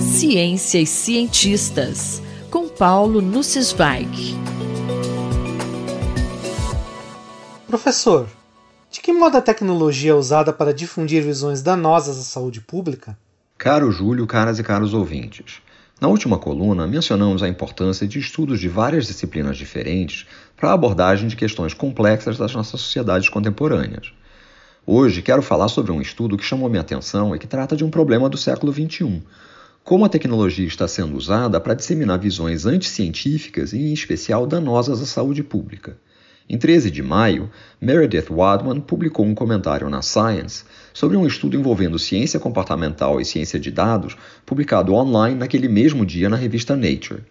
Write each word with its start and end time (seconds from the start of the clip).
Ciência 0.00 0.78
e 0.78 0.86
cientistas, 0.86 2.22
com 2.50 2.68
Paulo 2.68 3.20
Nussweig. 3.20 4.36
Professor, 7.66 8.28
de 8.90 9.00
que 9.00 9.12
modo 9.12 9.36
a 9.36 9.40
tecnologia 9.40 10.10
é 10.10 10.14
usada 10.14 10.52
para 10.52 10.74
difundir 10.74 11.22
visões 11.22 11.62
danosas 11.62 12.18
à 12.18 12.22
saúde 12.22 12.60
pública? 12.60 13.16
Caro 13.56 13.90
Júlio, 13.90 14.26
caras 14.26 14.58
e 14.58 14.62
caros 14.62 14.92
ouvintes. 14.92 15.62
Na 16.00 16.08
última 16.08 16.38
coluna, 16.38 16.86
mencionamos 16.86 17.42
a 17.42 17.48
importância 17.48 18.06
de 18.06 18.18
estudos 18.18 18.60
de 18.60 18.68
várias 18.68 19.06
disciplinas 19.06 19.56
diferentes 19.56 20.26
para 20.56 20.70
a 20.70 20.74
abordagem 20.74 21.28
de 21.28 21.36
questões 21.36 21.72
complexas 21.72 22.36
das 22.36 22.54
nossas 22.54 22.80
sociedades 22.80 23.28
contemporâneas. 23.28 24.12
Hoje 24.84 25.22
quero 25.22 25.42
falar 25.42 25.68
sobre 25.68 25.92
um 25.92 26.00
estudo 26.00 26.36
que 26.36 26.44
chamou 26.44 26.68
minha 26.68 26.80
atenção 26.80 27.34
e 27.34 27.38
que 27.38 27.46
trata 27.46 27.76
de 27.76 27.84
um 27.84 27.90
problema 27.90 28.28
do 28.28 28.36
século 28.36 28.72
XXI. 28.72 29.22
Como 29.84 30.04
a 30.04 30.08
tecnologia 30.08 30.66
está 30.66 30.86
sendo 30.86 31.16
usada 31.16 31.60
para 31.60 31.74
disseminar 31.74 32.16
visões 32.16 32.66
anticientíficas 32.66 33.72
e, 33.72 33.78
em 33.78 33.92
especial, 33.92 34.46
danosas 34.46 35.02
à 35.02 35.06
saúde 35.06 35.42
pública. 35.42 35.96
Em 36.48 36.56
13 36.56 36.88
de 36.88 37.02
maio, 37.02 37.50
Meredith 37.80 38.30
Wadman 38.30 38.80
publicou 38.80 39.26
um 39.26 39.34
comentário 39.34 39.90
na 39.90 40.00
Science 40.00 40.64
sobre 40.94 41.16
um 41.16 41.26
estudo 41.26 41.56
envolvendo 41.56 41.98
ciência 41.98 42.38
comportamental 42.38 43.20
e 43.20 43.24
ciência 43.24 43.58
de 43.58 43.72
dados, 43.72 44.16
publicado 44.46 44.94
online 44.94 45.36
naquele 45.36 45.66
mesmo 45.66 46.06
dia 46.06 46.28
na 46.28 46.36
revista 46.36 46.76
Nature. 46.76 47.24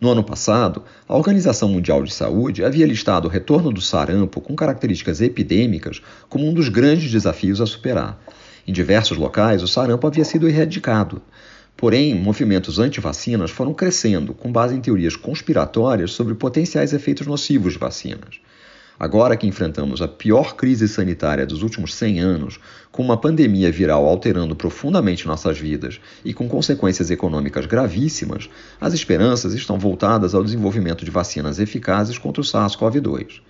No 0.00 0.10
ano 0.10 0.24
passado, 0.24 0.84
a 1.06 1.14
Organização 1.14 1.68
Mundial 1.68 2.02
de 2.02 2.14
Saúde 2.14 2.64
havia 2.64 2.86
listado 2.86 3.28
o 3.28 3.30
retorno 3.30 3.70
do 3.70 3.82
sarampo 3.82 4.40
com 4.40 4.56
características 4.56 5.20
epidêmicas 5.20 6.00
como 6.30 6.48
um 6.48 6.54
dos 6.54 6.70
grandes 6.70 7.10
desafios 7.10 7.60
a 7.60 7.66
superar. 7.66 8.18
Em 8.66 8.72
diversos 8.72 9.18
locais, 9.18 9.62
o 9.62 9.68
sarampo 9.68 10.06
havia 10.06 10.24
sido 10.24 10.48
erradicado. 10.48 11.20
Porém, 11.82 12.14
movimentos 12.14 12.78
anti-vacinas 12.78 13.50
foram 13.50 13.74
crescendo, 13.74 14.32
com 14.34 14.52
base 14.52 14.72
em 14.72 14.80
teorias 14.80 15.16
conspiratórias 15.16 16.12
sobre 16.12 16.32
potenciais 16.32 16.92
efeitos 16.92 17.26
nocivos 17.26 17.72
de 17.72 17.78
vacinas. 17.80 18.38
Agora 18.96 19.36
que 19.36 19.48
enfrentamos 19.48 20.00
a 20.00 20.06
pior 20.06 20.54
crise 20.54 20.86
sanitária 20.86 21.44
dos 21.44 21.60
últimos 21.60 21.92
100 21.94 22.20
anos, 22.20 22.60
com 22.92 23.02
uma 23.02 23.16
pandemia 23.16 23.72
viral 23.72 24.06
alterando 24.06 24.54
profundamente 24.54 25.26
nossas 25.26 25.58
vidas 25.58 26.00
e 26.24 26.32
com 26.32 26.48
consequências 26.48 27.10
econômicas 27.10 27.66
gravíssimas, 27.66 28.48
as 28.80 28.94
esperanças 28.94 29.52
estão 29.52 29.76
voltadas 29.76 30.36
ao 30.36 30.44
desenvolvimento 30.44 31.04
de 31.04 31.10
vacinas 31.10 31.58
eficazes 31.58 32.16
contra 32.16 32.42
o 32.42 32.44
SARS-CoV-2. 32.44 33.40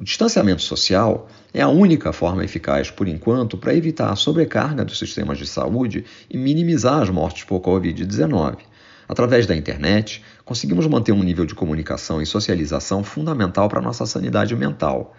O 0.00 0.04
distanciamento 0.04 0.62
social 0.62 1.28
é 1.52 1.60
a 1.60 1.68
única 1.68 2.10
forma 2.10 2.42
eficaz, 2.42 2.90
por 2.90 3.06
enquanto, 3.06 3.58
para 3.58 3.74
evitar 3.74 4.10
a 4.10 4.16
sobrecarga 4.16 4.82
dos 4.82 4.98
sistemas 4.98 5.36
de 5.36 5.46
saúde 5.46 6.06
e 6.30 6.38
minimizar 6.38 7.02
as 7.02 7.10
mortes 7.10 7.44
por 7.44 7.60
Covid-19. 7.60 8.60
Através 9.06 9.44
da 9.44 9.54
internet, 9.54 10.24
conseguimos 10.42 10.86
manter 10.86 11.12
um 11.12 11.22
nível 11.22 11.44
de 11.44 11.54
comunicação 11.54 12.22
e 12.22 12.24
socialização 12.24 13.04
fundamental 13.04 13.68
para 13.68 13.80
a 13.80 13.82
nossa 13.82 14.06
sanidade 14.06 14.56
mental. 14.56 15.14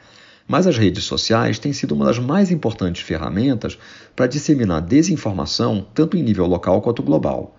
Mas 0.48 0.66
as 0.66 0.80
redes 0.80 1.04
sociais 1.04 1.60
têm 1.60 1.74
sido 1.74 1.94
uma 1.94 2.06
das 2.06 2.18
mais 2.18 2.50
importantes 2.50 3.04
ferramentas 3.04 3.78
para 4.16 4.26
disseminar 4.26 4.82
desinformação 4.82 5.86
tanto 5.94 6.18
em 6.18 6.24
nível 6.24 6.48
local 6.48 6.82
quanto 6.82 7.04
global. 7.04 7.56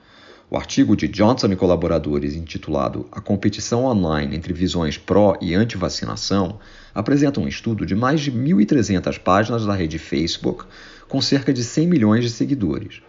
O 0.52 0.56
artigo 0.58 0.94
de 0.94 1.08
Johnson 1.08 1.50
e 1.50 1.56
colaboradores, 1.56 2.34
intitulado 2.34 3.06
A 3.10 3.22
Competição 3.22 3.86
Online 3.86 4.36
entre 4.36 4.52
Visões 4.52 4.98
Pró 4.98 5.34
e 5.40 5.54
Anti-Vacinação, 5.54 6.58
apresenta 6.94 7.40
um 7.40 7.48
estudo 7.48 7.86
de 7.86 7.94
mais 7.94 8.20
de 8.20 8.30
1.300 8.30 9.18
páginas 9.18 9.64
da 9.64 9.72
rede 9.72 9.98
Facebook, 9.98 10.66
com 11.08 11.22
cerca 11.22 11.54
de 11.54 11.64
100 11.64 11.86
milhões 11.86 12.22
de 12.22 12.28
seguidores. 12.28 13.00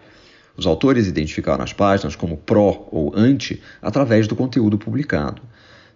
Os 0.55 0.65
autores 0.65 1.05
identificaram 1.05 1.65
as 1.65 1.73
páginas 1.73 2.15
como 2.15 2.37
pró 2.37 2.87
ou 2.89 3.11
anti 3.13 3.61
através 3.81 4.25
do 4.25 4.37
conteúdo 4.37 4.77
publicado. 4.77 5.41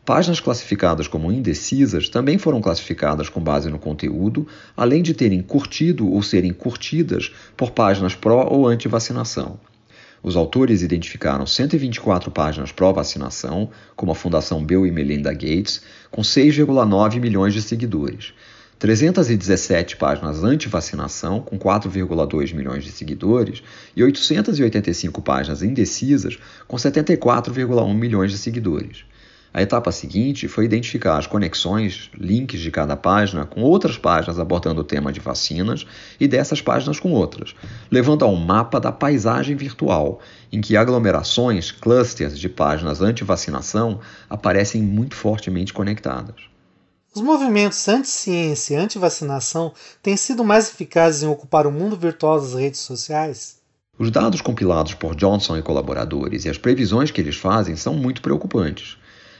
Páginas 0.03 0.41
classificadas 0.41 1.07
como 1.07 1.31
indecisas 1.31 2.09
também 2.09 2.37
foram 2.37 2.59
classificadas 2.59 3.29
com 3.29 3.39
base 3.39 3.69
no 3.69 3.79
conteúdo, 3.79 4.45
além 4.75 5.01
de 5.01 5.13
terem 5.13 5.41
curtido 5.41 6.11
ou 6.11 6.21
serem 6.21 6.51
curtidas 6.51 7.31
por 7.55 7.71
páginas 7.71 8.15
pró 8.15 8.45
ou 8.51 8.67
anti-vacinação. 8.67 9.57
Os 10.21 10.35
autores 10.35 10.81
identificaram 10.81 11.45
124 11.45 12.31
páginas 12.31 12.71
pró-vacinação, 12.71 13.69
como 13.95 14.11
a 14.11 14.15
Fundação 14.15 14.63
Bill 14.63 14.85
e 14.85 14.91
Melinda 14.91 15.31
Gates, 15.31 15.81
com 16.09 16.21
6,9 16.21 17.19
milhões 17.19 17.53
de 17.53 17.61
seguidores. 17.61 18.33
317 18.79 19.97
páginas 19.97 20.43
anti-vacinação, 20.43 21.41
com 21.41 21.57
4,2 21.57 22.53
milhões 22.53 22.83
de 22.83 22.91
seguidores, 22.91 23.63
e 23.95 24.03
885 24.03 25.21
páginas 25.21 25.63
indecisas, 25.63 26.37
com 26.67 26.77
74,1 26.77 27.93
milhões 27.95 28.31
de 28.31 28.37
seguidores. 28.37 29.03
A 29.53 29.61
etapa 29.61 29.91
seguinte 29.91 30.47
foi 30.47 30.65
identificar 30.65 31.17
as 31.17 31.25
conexões, 31.25 32.11
links 32.17 32.59
de 32.59 32.69
cada 32.69 32.95
página 32.95 33.45
com 33.45 33.61
outras 33.61 33.97
páginas 33.97 34.39
abordando 34.39 34.81
o 34.81 34.83
tema 34.83 35.11
de 35.11 35.19
vacinas 35.19 35.85
e 36.19 36.27
dessas 36.27 36.61
páginas 36.61 36.99
com 36.99 37.11
outras, 37.11 37.55
levando 37.89 38.23
a 38.23 38.27
um 38.27 38.35
mapa 38.35 38.79
da 38.79 38.91
paisagem 38.91 39.55
virtual, 39.55 40.19
em 40.51 40.61
que 40.61 40.77
aglomerações, 40.77 41.71
clusters 41.71 42.37
de 42.37 42.49
páginas 42.49 43.01
anti-vacinação 43.01 43.99
aparecem 44.29 44.81
muito 44.81 45.15
fortemente 45.15 45.73
conectadas. 45.73 46.35
Os 47.15 47.21
movimentos 47.21 47.87
anti-ciência 47.87 48.75
e 48.75 48.77
anti-vacinação 48.77 49.73
têm 50.03 50.15
sido 50.15 50.43
mais 50.43 50.69
eficazes 50.69 51.23
em 51.23 51.27
ocupar 51.27 51.65
o 51.65 51.71
mundo 51.71 51.97
virtual 51.97 52.39
das 52.39 52.53
redes 52.53 52.81
sociais? 52.81 53.57
Os 53.97 54.11
dados 54.11 54.41
compilados 54.41 54.93
por 54.93 55.15
Johnson 55.15 55.57
e 55.57 55.63
colaboradores 55.63 56.45
e 56.45 56.49
as 56.49 56.59
previsões 56.59 57.09
que 57.09 57.19
eles 57.19 57.35
fazem 57.35 57.75
são 57.75 57.95
muito 57.95 58.21
preocupantes. 58.21 58.97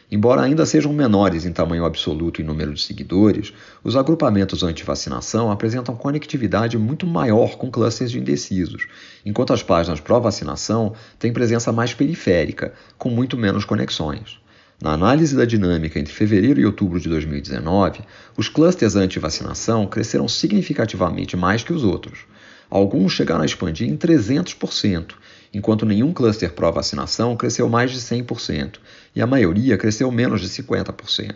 Embora 0.10 0.42
ainda 0.42 0.66
sejam 0.66 0.94
menores 0.94 1.46
em 1.46 1.52
tamanho 1.52 1.84
absoluto 1.84 2.40
e 2.40 2.44
número 2.44 2.74
de 2.74 2.82
seguidores, 2.82 3.54
os 3.84 3.98
agrupamentos 3.98 4.64
anti-vacinação 4.64 5.52
apresentam 5.52 5.98
conectividade 5.98 6.78
muito 6.78 7.06
maior 7.06 7.58
com 7.58 7.70
clusters 7.70 8.12
de 8.12 8.20
indecisos, 8.20 8.88
enquanto 9.26 9.52
as 9.52 9.62
páginas 9.62 10.00
pró-vacinação 10.00 10.94
têm 11.20 11.34
presença 11.34 11.74
mais 11.74 11.94
periférica, 11.94 12.74
com 12.98 13.10
muito 13.10 13.36
menos 13.36 13.66
conexões. 13.66 14.40
Na 14.82 14.94
análise 14.94 15.36
da 15.36 15.44
dinâmica 15.44 16.00
entre 16.00 16.14
fevereiro 16.14 16.62
e 16.62 16.66
outubro 16.66 17.02
de 17.02 17.10
2019, 17.10 18.00
os 18.38 18.48
clusters 18.48 18.96
anti-vacinação 18.96 19.86
cresceram 19.88 20.28
significativamente 20.28 21.36
mais 21.36 21.64
que 21.64 21.74
os 21.74 21.84
outros. 21.84 22.20
Alguns 22.70 23.14
chegaram 23.14 23.42
a 23.42 23.46
expandir 23.46 23.88
em 23.88 23.96
300%, 23.96 25.14
enquanto 25.54 25.86
nenhum 25.86 26.12
cluster 26.12 26.52
pró-vacinação 26.54 27.36
cresceu 27.38 27.70
mais 27.70 27.92
de 27.92 28.00
100%, 28.00 28.76
e 29.16 29.22
a 29.22 29.28
maioria 29.28 29.78
cresceu 29.78 30.12
menos 30.12 30.42
de 30.42 30.50
50%. 30.50 31.36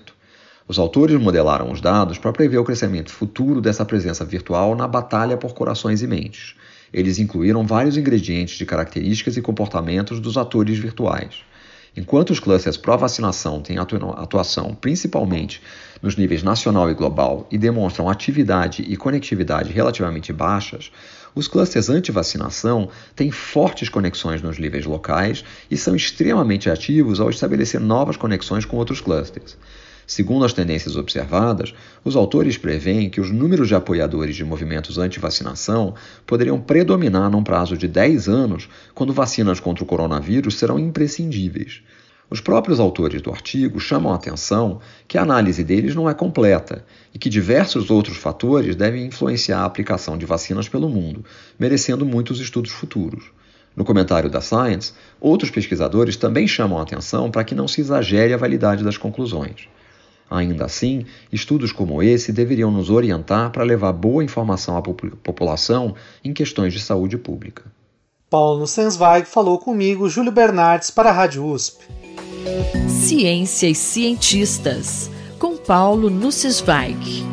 Os 0.67 0.77
autores 0.77 1.19
modelaram 1.19 1.71
os 1.71 1.81
dados 1.81 2.17
para 2.17 2.31
prever 2.31 2.57
o 2.57 2.63
crescimento 2.63 3.11
futuro 3.11 3.59
dessa 3.59 3.83
presença 3.83 4.23
virtual 4.23 4.75
na 4.75 4.87
batalha 4.87 5.37
por 5.37 5.53
corações 5.53 6.01
e 6.01 6.07
mentes. 6.07 6.55
Eles 6.93 7.19
incluíram 7.19 7.65
vários 7.65 7.97
ingredientes 7.97 8.57
de 8.57 8.65
características 8.65 9.37
e 9.37 9.41
comportamentos 9.41 10.19
dos 10.19 10.37
atores 10.37 10.77
virtuais. 10.77 11.43
Enquanto 11.95 12.29
os 12.29 12.39
clusters 12.39 12.77
pró-vacinação 12.77 13.61
têm 13.61 13.77
atuação 13.77 14.73
principalmente 14.73 15.61
nos 16.01 16.15
níveis 16.15 16.41
nacional 16.41 16.89
e 16.89 16.93
global 16.93 17.45
e 17.51 17.57
demonstram 17.57 18.09
atividade 18.09 18.81
e 18.81 18.95
conectividade 18.95 19.73
relativamente 19.73 20.31
baixas, 20.31 20.89
os 21.35 21.49
clusters 21.49 21.89
anti-vacinação 21.89 22.89
têm 23.13 23.29
fortes 23.29 23.89
conexões 23.89 24.41
nos 24.41 24.57
níveis 24.57 24.85
locais 24.85 25.43
e 25.69 25.75
são 25.75 25.93
extremamente 25.93 26.69
ativos 26.69 27.19
ao 27.19 27.29
estabelecer 27.29 27.81
novas 27.81 28.15
conexões 28.15 28.63
com 28.63 28.77
outros 28.77 29.01
clusters. 29.01 29.57
Segundo 30.05 30.45
as 30.45 30.53
tendências 30.53 30.95
observadas, 30.95 31.73
os 32.03 32.15
autores 32.15 32.57
preveem 32.57 33.09
que 33.09 33.21
os 33.21 33.31
números 33.31 33.67
de 33.67 33.75
apoiadores 33.75 34.35
de 34.35 34.43
movimentos 34.43 34.97
anti-vacinação 34.97 35.93
poderiam 36.25 36.59
predominar 36.59 37.29
num 37.29 37.43
prazo 37.43 37.77
de 37.77 37.87
10 37.87 38.27
anos, 38.27 38.69
quando 38.93 39.13
vacinas 39.13 39.59
contra 39.59 39.83
o 39.83 39.87
coronavírus 39.87 40.57
serão 40.57 40.77
imprescindíveis. 40.77 41.81
Os 42.31 42.39
próprios 42.39 42.79
autores 42.79 43.21
do 43.21 43.29
artigo 43.29 43.77
chamam 43.77 44.13
a 44.13 44.15
atenção 44.15 44.79
que 45.05 45.17
a 45.17 45.21
análise 45.21 45.65
deles 45.65 45.93
não 45.93 46.09
é 46.09 46.13
completa 46.13 46.85
e 47.13 47.19
que 47.19 47.29
diversos 47.29 47.91
outros 47.91 48.15
fatores 48.15 48.73
devem 48.73 49.05
influenciar 49.05 49.59
a 49.59 49.65
aplicação 49.65 50.17
de 50.17 50.25
vacinas 50.25 50.69
pelo 50.69 50.87
mundo, 50.87 51.25
merecendo 51.59 52.05
muitos 52.05 52.39
estudos 52.39 52.71
futuros. 52.71 53.25
No 53.75 53.83
comentário 53.83 54.29
da 54.29 54.39
Science, 54.39 54.93
outros 55.19 55.51
pesquisadores 55.51 56.15
também 56.15 56.47
chamam 56.47 56.79
a 56.79 56.83
atenção 56.83 57.29
para 57.29 57.43
que 57.43 57.53
não 57.53 57.67
se 57.67 57.81
exagere 57.81 58.33
a 58.33 58.37
validade 58.37 58.81
das 58.81 58.97
conclusões. 58.97 59.67
Ainda 60.31 60.63
assim, 60.63 61.05
estudos 61.29 61.73
como 61.73 62.01
esse 62.01 62.31
deveriam 62.31 62.71
nos 62.71 62.89
orientar 62.89 63.51
para 63.51 63.65
levar 63.65 63.91
boa 63.91 64.23
informação 64.23 64.77
à 64.77 64.81
população 64.81 65.93
em 66.23 66.31
questões 66.33 66.71
de 66.71 66.79
saúde 66.79 67.17
pública. 67.17 67.65
Paulo 68.29 68.65
Sensweig 68.65 69.27
falou 69.27 69.59
comigo, 69.59 70.07
Júlio 70.07 70.31
Bernardes, 70.31 70.89
para 70.89 71.09
a 71.09 71.11
Rádio 71.11 71.45
USP. 71.45 71.83
Ciência 72.87 73.67
e 73.67 73.75
cientistas, 73.75 75.11
com 75.37 75.57
Paulo 75.57 76.09
Nussensweig. 76.09 77.25